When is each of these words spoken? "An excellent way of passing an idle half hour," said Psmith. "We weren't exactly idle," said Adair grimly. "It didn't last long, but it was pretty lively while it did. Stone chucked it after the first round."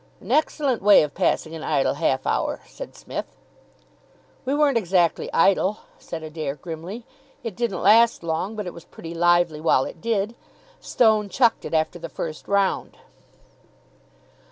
"An 0.19 0.31
excellent 0.31 0.81
way 0.81 1.03
of 1.03 1.13
passing 1.13 1.53
an 1.53 1.61
idle 1.61 1.93
half 1.93 2.25
hour," 2.25 2.61
said 2.65 2.95
Psmith. 2.95 3.37
"We 4.45 4.55
weren't 4.55 4.75
exactly 4.79 5.31
idle," 5.31 5.81
said 5.99 6.23
Adair 6.23 6.55
grimly. 6.55 7.05
"It 7.43 7.55
didn't 7.55 7.83
last 7.83 8.23
long, 8.23 8.55
but 8.55 8.65
it 8.65 8.73
was 8.73 8.83
pretty 8.85 9.13
lively 9.13 9.61
while 9.61 9.85
it 9.85 10.01
did. 10.01 10.33
Stone 10.79 11.29
chucked 11.29 11.65
it 11.65 11.75
after 11.75 11.99
the 11.99 12.09
first 12.09 12.47
round." 12.47 12.97